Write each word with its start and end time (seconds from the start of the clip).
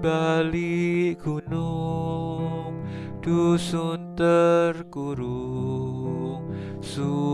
balik 0.00 1.20
gunung 1.20 2.80
Dusun 3.20 4.16
terkurung 4.16 5.28
Sunyi 6.80 7.28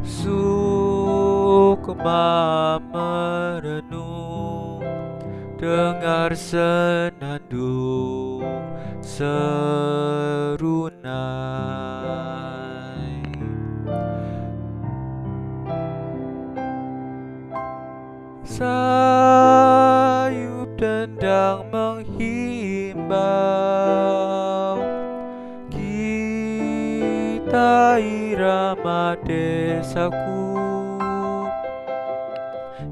Sukma 0.00 1.60
merenung 2.88 4.80
Dengar 5.60 6.32
senandung 6.32 8.48
serunai 9.04 10.47
Sayup 18.48 20.72
dendang 20.80 21.68
menghimbau 21.68 23.20
Kita 25.68 28.00
irama 28.00 29.20
desaku. 29.20 30.56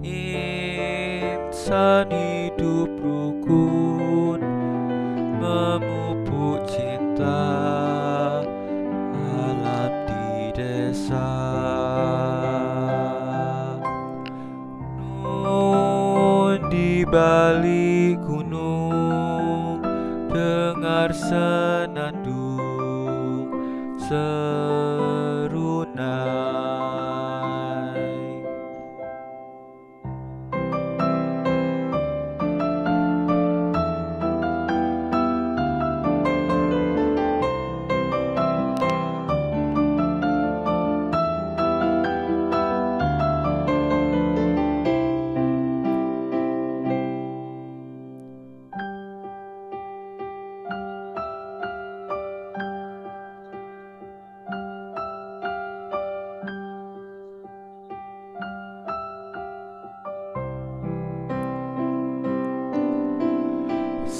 Insan 0.04 2.12
hidup 2.12 2.92
rukun 3.00 4.44
Memupuk 5.40 6.68
cinta 6.68 7.48
Alam 9.16 9.92
di 10.04 10.52
desa 10.52 11.65
gunung 18.20 19.80
Dengar 20.30 21.10
senandung 21.14 22.56
serunai 24.08 25.26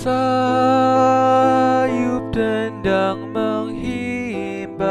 Sayup 0.07 2.31
dendang 2.31 3.35
menghimbau. 3.35 4.87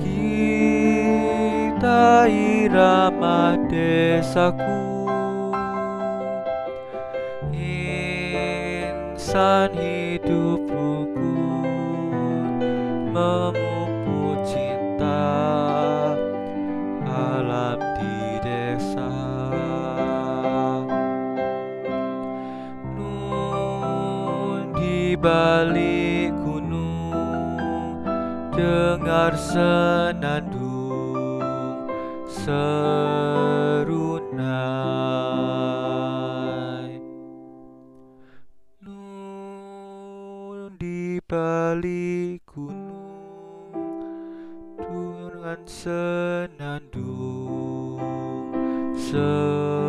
Kita 0.00 2.24
irama 2.32 3.60
desaku. 3.68 4.80
Insan 7.52 9.76
hidup 9.76 10.64
rukun 10.72 12.64
Memupuk 13.12 14.40
cinta 14.48 15.51
balik 25.22 26.34
gunung 26.42 28.02
Dengar 28.52 29.32
senandung 29.38 30.82
serunai. 32.28 32.90
Nun 38.82 40.76
di 40.76 41.16
balik 41.24 42.44
gunung 42.44 43.72
Dengan 44.76 45.62
senandung 45.64 46.92
serunai 48.92 49.81